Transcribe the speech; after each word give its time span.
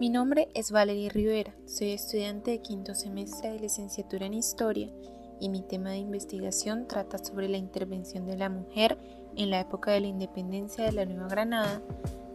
Mi 0.00 0.08
nombre 0.08 0.48
es 0.54 0.70
Valerie 0.70 1.10
Rivera, 1.10 1.52
soy 1.66 1.90
estudiante 1.90 2.52
de 2.52 2.62
quinto 2.62 2.94
semestre 2.94 3.52
de 3.52 3.58
licenciatura 3.60 4.24
en 4.24 4.32
Historia 4.32 4.88
y 5.38 5.50
mi 5.50 5.60
tema 5.60 5.90
de 5.90 5.98
investigación 5.98 6.88
trata 6.88 7.18
sobre 7.18 7.50
la 7.50 7.58
intervención 7.58 8.24
de 8.24 8.38
la 8.38 8.48
mujer 8.48 8.96
en 9.36 9.50
la 9.50 9.60
época 9.60 9.90
de 9.90 10.00
la 10.00 10.06
independencia 10.06 10.86
de 10.86 10.92
la 10.92 11.04
Nueva 11.04 11.28
Granada 11.28 11.82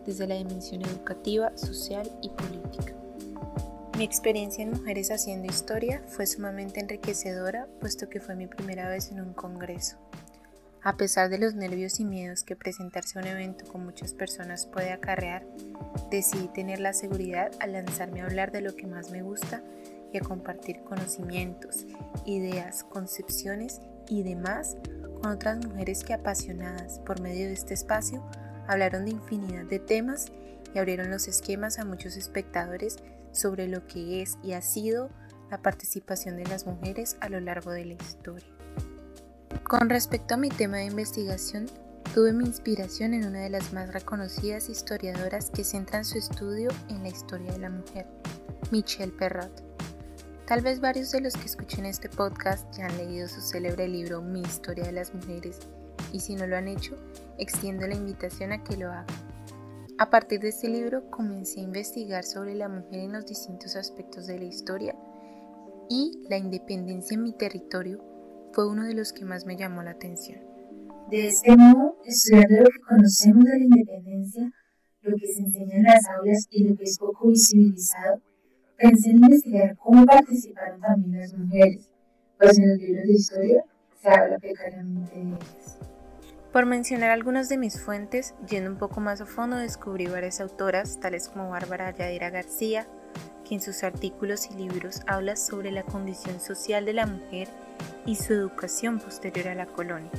desde 0.05 0.27
la 0.27 0.35
dimensión 0.35 0.83
educativa, 0.83 1.57
social 1.57 2.07
y 2.21 2.29
política. 2.29 2.93
Mi 3.97 4.03
experiencia 4.03 4.63
en 4.63 4.69
Mujeres 4.69 5.09
Haciendo 5.09 5.47
Historia 5.47 6.03
fue 6.05 6.27
sumamente 6.27 6.81
enriquecedora 6.81 7.67
puesto 7.81 8.09
que 8.09 8.19
fue 8.19 8.35
mi 8.35 8.45
primera 8.45 8.87
vez 8.89 9.09
en 9.09 9.21
un 9.21 9.33
congreso. 9.33 9.97
A 10.85 10.97
pesar 10.97 11.29
de 11.29 11.39
los 11.39 11.55
nervios 11.55 11.99
y 11.99 12.05
miedos 12.05 12.43
que 12.43 12.55
presentarse 12.55 13.17
a 13.17 13.23
un 13.23 13.27
evento 13.27 13.65
con 13.65 13.83
muchas 13.83 14.13
personas 14.13 14.67
puede 14.67 14.91
acarrear, 14.91 15.43
decidí 16.11 16.47
tener 16.47 16.79
la 16.79 16.93
seguridad 16.93 17.51
al 17.59 17.71
lanzarme 17.71 18.21
a 18.21 18.25
hablar 18.25 18.51
de 18.51 18.61
lo 18.61 18.75
que 18.75 18.85
más 18.85 19.09
me 19.09 19.23
gusta 19.23 19.63
y 20.13 20.17
a 20.17 20.21
compartir 20.21 20.83
conocimientos, 20.83 21.87
ideas, 22.23 22.83
concepciones 22.83 23.81
y 24.07 24.21
demás 24.21 24.77
con 25.23 25.31
otras 25.31 25.57
mujeres 25.65 26.03
que 26.03 26.13
apasionadas 26.13 26.99
por 26.99 27.19
medio 27.19 27.47
de 27.47 27.53
este 27.53 27.73
espacio 27.73 28.23
hablaron 28.67 29.05
de 29.05 29.11
infinidad 29.13 29.65
de 29.65 29.79
temas 29.79 30.27
y 30.75 30.77
abrieron 30.77 31.09
los 31.09 31.27
esquemas 31.27 31.79
a 31.79 31.85
muchos 31.85 32.15
espectadores 32.15 32.97
sobre 33.31 33.67
lo 33.67 33.87
que 33.87 34.21
es 34.21 34.37
y 34.43 34.53
ha 34.53 34.61
sido 34.61 35.09
la 35.49 35.63
participación 35.63 36.37
de 36.37 36.45
las 36.45 36.67
mujeres 36.67 37.17
a 37.21 37.29
lo 37.29 37.39
largo 37.39 37.71
de 37.71 37.85
la 37.85 37.93
historia. 37.93 38.54
Con 39.67 39.89
respecto 39.89 40.35
a 40.35 40.37
mi 40.37 40.49
tema 40.49 40.77
de 40.77 40.85
investigación, 40.85 41.65
tuve 42.13 42.33
mi 42.33 42.45
inspiración 42.45 43.15
en 43.15 43.25
una 43.25 43.39
de 43.39 43.49
las 43.49 43.73
más 43.73 43.91
reconocidas 43.91 44.69
historiadoras 44.69 45.49
que 45.49 45.63
centran 45.63 46.05
su 46.05 46.19
estudio 46.19 46.69
en 46.87 47.01
la 47.01 47.09
historia 47.09 47.51
de 47.51 47.57
la 47.57 47.71
mujer, 47.71 48.05
Michelle 48.71 49.11
Perrot. 49.11 49.63
Tal 50.45 50.61
vez 50.61 50.81
varios 50.81 51.11
de 51.11 51.21
los 51.21 51.33
que 51.33 51.47
escuchen 51.47 51.87
este 51.87 52.09
podcast 52.09 52.71
ya 52.77 52.85
han 52.85 52.95
leído 52.95 53.27
su 53.27 53.41
célebre 53.41 53.87
libro 53.87 54.21
Mi 54.21 54.41
historia 54.41 54.85
de 54.85 54.91
las 54.91 55.15
mujeres 55.15 55.57
y 56.13 56.19
si 56.19 56.35
no 56.35 56.45
lo 56.45 56.57
han 56.57 56.67
hecho, 56.67 56.95
extiendo 57.39 57.87
la 57.87 57.95
invitación 57.95 58.51
a 58.51 58.63
que 58.63 58.77
lo 58.77 58.91
hagan. 58.91 59.07
A 59.97 60.11
partir 60.11 60.41
de 60.41 60.49
este 60.49 60.69
libro 60.69 61.09
comencé 61.09 61.59
a 61.59 61.63
investigar 61.63 62.23
sobre 62.23 62.53
la 62.53 62.69
mujer 62.69 62.99
en 62.99 63.13
los 63.13 63.25
distintos 63.25 63.75
aspectos 63.75 64.27
de 64.27 64.37
la 64.37 64.45
historia 64.45 64.95
y 65.89 66.23
la 66.29 66.37
independencia 66.37 67.15
en 67.15 67.23
mi 67.23 67.33
territorio 67.33 68.14
fue 68.55 68.69
uno 68.69 68.85
de 68.85 68.93
los 68.93 69.11
que 69.11 69.25
más 69.25 69.45
me 69.45 69.57
llamó 69.57 69.83
la 69.83 69.91
atención. 69.91 70.39
De 71.11 71.27
este 71.27 71.55
modo, 71.57 71.97
estudiando 72.05 72.63
lo 72.63 72.69
que 72.69 72.79
conocemos 72.87 73.43
de 73.43 73.59
la 73.59 73.65
independencia, 73.65 74.51
lo 75.01 75.17
que 75.17 75.27
se 75.27 75.41
enseña 75.41 75.75
en 75.75 75.83
las 75.83 76.05
aulas 76.17 76.47
y 76.49 76.63
lo 76.63 76.77
que 76.77 76.85
es 76.85 76.97
poco 76.97 77.27
visibilizado, 77.27 78.21
pensé 78.77 79.09
en 79.09 79.17
investigar 79.17 79.75
cómo 79.75 80.05
participaron 80.05 80.79
también 80.79 81.19
las 81.19 81.33
mujeres, 81.33 81.91
pues 82.39 82.57
en 82.57 82.69
los 82.69 82.79
libros 82.79 83.03
de 83.05 83.13
historia 83.13 83.63
se 84.01 84.09
habla 84.09 84.39
precariamente 84.39 85.15
de 85.15 85.21
ellas. 85.21 85.77
Por 86.53 86.65
mencionar 86.65 87.09
algunas 87.09 87.49
de 87.49 87.57
mis 87.57 87.81
fuentes, 87.81 88.35
yendo 88.49 88.71
un 88.71 88.77
poco 88.77 89.01
más 89.01 89.19
a 89.19 89.25
fondo, 89.25 89.57
descubrí 89.57 90.07
varias 90.07 90.39
autoras, 90.39 91.01
tales 91.01 91.27
como 91.27 91.49
Bárbara 91.49 91.91
Yadira 91.91 92.29
García, 92.29 92.87
que 93.45 93.55
en 93.55 93.61
sus 93.61 93.83
artículos 93.83 94.49
y 94.51 94.55
libros 94.55 95.01
habla 95.07 95.37
sobre 95.37 95.71
la 95.71 95.83
condición 95.83 96.41
social 96.41 96.83
de 96.83 96.93
la 96.93 97.05
mujer 97.05 97.47
y 98.05 98.15
su 98.15 98.33
educación 98.33 98.99
posterior 98.99 99.47
a 99.47 99.55
la 99.55 99.67
colonia. 99.67 100.11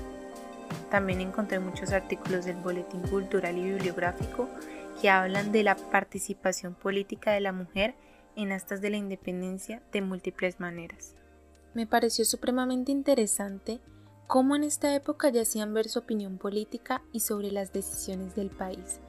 También 0.91 1.21
encontré 1.21 1.59
muchos 1.59 1.93
artículos 1.93 2.45
del 2.45 2.57
Boletín 2.57 3.03
Cultural 3.03 3.59
y 3.59 3.65
Bibliográfico 3.65 4.49
que 5.01 5.11
hablan 5.11 5.53
de 5.53 5.63
la 5.63 5.77
participación 5.77 6.75
política 6.75 7.33
de 7.33 7.41
la 7.41 7.53
mujer 7.53 7.95
en 8.37 8.53
astas 8.53 8.81
de 8.81 8.91
la 8.91 8.97
independencia 8.97 9.83
de 9.93 10.01
múltiples 10.01 10.61
maneras. 10.61 11.15
Me 11.75 11.87
pareció 11.87 12.25
supremamente 12.25 12.93
interesante 12.93 13.81
cómo 14.27 14.57
en 14.57 14.65
esta 14.65 14.95
época 14.95 15.29
ya 15.29 15.43
hacían 15.43 15.75
ver 15.75 15.89
su 15.89 15.99
opinión 15.99 16.39
política 16.39 17.03
y 17.13 17.21
sobre 17.21 17.51
las 17.51 17.73
decisiones 17.73 18.35
del 18.35 18.51
país, 18.51 19.01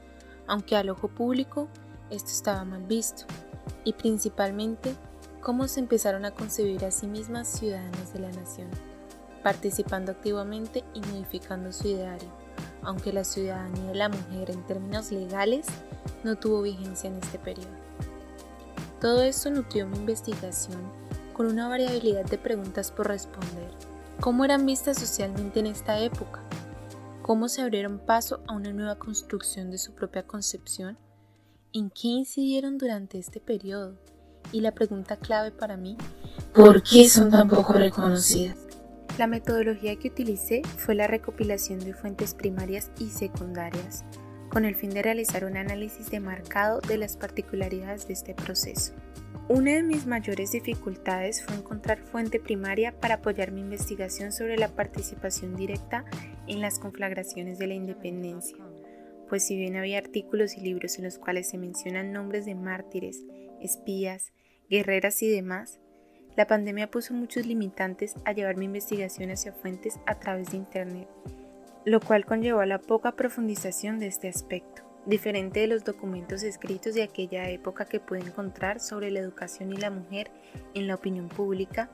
aunque 0.47 0.75
al 0.75 0.89
ojo 0.89 1.07
público 1.07 1.69
esto 2.09 2.29
estaba 2.29 2.63
mal 2.63 2.83
visto, 2.83 3.25
y 3.87 3.93
principalmente 3.93 4.93
cómo 5.39 5.69
se 5.69 5.79
empezaron 5.79 6.25
a 6.25 6.31
concebir 6.31 6.83
a 6.83 6.91
sí 6.91 7.07
mismas 7.07 7.47
ciudadanas 7.47 8.11
de 8.11 8.19
la 8.19 8.29
nación, 8.33 8.67
participando 9.43 10.11
activamente 10.11 10.83
y 10.93 10.99
modificando 10.99 11.71
su 11.71 11.87
ideario, 11.87 12.27
aunque 12.81 13.13
la 13.13 13.23
ciudadanía 13.23 13.85
de 13.85 13.95
la 13.95 14.09
mujer 14.09 14.51
en 14.51 14.61
términos 14.67 15.09
legales 15.13 15.67
no 16.25 16.35
tuvo 16.35 16.63
vigencia 16.63 17.09
en 17.09 17.15
este 17.15 17.39
periodo. 17.39 17.69
Todo 18.99 19.23
esto 19.23 19.49
nutrió 19.51 19.87
mi 19.87 19.99
investigación 19.99 20.81
con 21.31 21.45
una 21.45 21.69
variabilidad 21.69 22.25
de 22.25 22.37
preguntas 22.37 22.91
por 22.91 23.07
responder. 23.07 23.71
¿Cómo 24.19 24.43
eran 24.43 24.65
vistas 24.65 24.99
socialmente 24.99 25.61
en 25.61 25.67
esta 25.67 25.97
época? 26.01 26.41
¿Cómo 27.21 27.47
se 27.47 27.61
abrieron 27.61 27.99
paso 27.99 28.41
a 28.47 28.53
una 28.53 28.73
nueva 28.73 28.95
construcción 28.95 29.71
de 29.71 29.77
su 29.77 29.93
propia 29.93 30.23
concepción? 30.27 30.97
¿En 31.73 31.89
qué 31.89 32.07
incidieron 32.07 32.77
durante 32.77 33.19
este 33.19 33.39
periodo? 33.39 33.97
y 34.51 34.61
la 34.61 34.71
pregunta 34.71 35.17
clave 35.17 35.51
para 35.51 35.77
mí, 35.77 35.97
¿por 36.53 36.83
qué 36.83 37.07
son 37.09 37.31
tan 37.31 37.49
poco 37.49 37.73
reconocidas? 37.73 38.57
La 39.17 39.27
metodología 39.27 39.95
que 39.97 40.09
utilicé 40.09 40.61
fue 40.77 40.95
la 40.95 41.07
recopilación 41.07 41.79
de 41.79 41.93
fuentes 41.93 42.33
primarias 42.33 42.91
y 42.99 43.09
secundarias, 43.09 44.03
con 44.49 44.63
el 44.63 44.75
fin 44.75 44.91
de 44.91 45.01
realizar 45.01 45.43
un 45.45 45.57
análisis 45.57 46.09
demarcado 46.11 46.79
de 46.81 46.97
las 46.97 47.17
particularidades 47.17 48.07
de 48.07 48.13
este 48.13 48.33
proceso. 48.35 48.93
Una 49.49 49.71
de 49.71 49.83
mis 49.83 50.05
mayores 50.05 50.51
dificultades 50.51 51.43
fue 51.43 51.55
encontrar 51.55 51.99
fuente 51.99 52.39
primaria 52.39 52.99
para 52.99 53.15
apoyar 53.15 53.51
mi 53.51 53.61
investigación 53.61 54.31
sobre 54.31 54.57
la 54.57 54.67
participación 54.67 55.55
directa 55.55 56.03
en 56.47 56.59
las 56.61 56.79
conflagraciones 56.79 57.57
de 57.57 57.67
la 57.67 57.73
independencia, 57.73 58.57
pues 59.27 59.45
si 59.45 59.55
bien 59.55 59.75
había 59.75 59.97
artículos 59.97 60.57
y 60.57 60.61
libros 60.61 60.97
en 60.97 61.05
los 61.05 61.17
cuales 61.17 61.49
se 61.49 61.57
mencionan 61.57 62.11
nombres 62.11 62.45
de 62.45 62.55
mártires, 62.55 63.23
espías, 63.61 64.31
guerreras 64.69 65.21
y 65.21 65.29
demás, 65.29 65.79
la 66.35 66.45
pandemia 66.45 66.91
puso 66.91 67.13
muchos 67.13 67.45
limitantes 67.45 68.15
a 68.23 68.31
llevar 68.31 68.57
mi 68.57 68.65
investigación 68.65 69.31
hacia 69.31 69.53
fuentes 69.53 69.99
a 70.05 70.19
través 70.19 70.51
de 70.51 70.57
Internet, 70.57 71.07
lo 71.83 71.99
cual 71.99 72.25
conllevó 72.25 72.59
a 72.59 72.65
la 72.65 72.79
poca 72.79 73.13
profundización 73.13 73.97
de 73.99 74.07
este 74.07 74.27
aspecto, 74.27 74.83
diferente 75.07 75.61
de 75.61 75.67
los 75.67 75.83
documentos 75.83 76.43
escritos 76.43 76.93
de 76.93 77.03
aquella 77.03 77.49
época 77.49 77.85
que 77.85 77.99
pude 77.99 78.19
encontrar 78.19 78.79
sobre 78.79 79.09
la 79.09 79.19
educación 79.19 79.73
y 79.73 79.77
la 79.77 79.89
mujer 79.89 80.29
en 80.73 80.87
la 80.87 80.95
opinión 80.95 81.27
pública, 81.27 81.89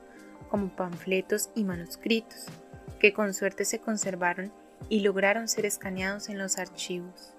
como 0.50 0.68
panfletos 0.68 1.50
y 1.54 1.64
manuscritos, 1.64 2.46
que 3.00 3.12
con 3.12 3.32
suerte 3.32 3.64
se 3.64 3.78
conservaron 3.78 4.52
y 4.88 5.00
lograron 5.00 5.48
ser 5.48 5.66
escaneados 5.66 6.28
en 6.28 6.38
los 6.38 6.58
archivos. 6.58 7.34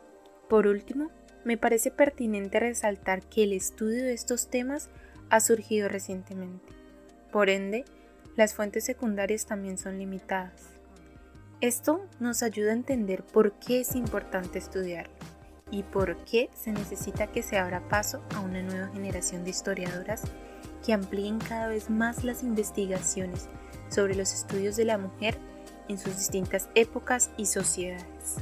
Por 0.50 0.68
último, 0.68 1.12
me 1.44 1.58
parece 1.58 1.92
pertinente 1.92 2.60
resaltar 2.60 3.22
que 3.24 3.44
el 3.44 3.54
estudio 3.54 4.04
de 4.04 4.14
estos 4.14 4.50
temas 4.50 4.90
ha 5.30 5.40
surgido 5.40 5.88
recientemente. 5.90 6.74
Por 7.32 7.50
ende, 7.50 7.86
las 8.36 8.54
fuentes 8.54 8.84
secundarias 8.84 9.46
también 9.46 9.78
son 9.78 9.98
limitadas. 9.98 10.76
Esto 11.62 12.06
nos 12.20 12.44
ayuda 12.44 12.72
a 12.72 12.76
entender 12.76 13.24
por 13.24 13.54
qué 13.54 13.80
es 13.80 13.96
importante 13.96 14.60
estudiarlo 14.60 15.14
y 15.72 15.84
por 15.84 16.18
qué 16.26 16.50
se 16.54 16.72
necesita 16.72 17.28
que 17.28 17.44
se 17.44 17.58
abra 17.58 17.88
paso 17.88 18.22
a 18.36 18.42
una 18.42 18.62
nueva 18.62 18.90
generación 18.90 19.44
de 19.44 19.52
historiadoras 19.52 20.24
que 20.86 20.94
amplíen 20.94 21.40
cada 21.40 21.68
vez 21.68 21.90
más 21.90 22.24
las 22.24 22.44
investigaciones 22.44 23.48
sobre 23.90 24.16
los 24.16 24.34
estudios 24.34 24.76
de 24.76 24.86
la 24.86 24.98
mujer 24.98 25.38
en 25.88 25.98
sus 25.98 26.16
distintas 26.18 26.70
épocas 26.76 27.32
y 27.38 27.46
sociedades. 27.46 28.38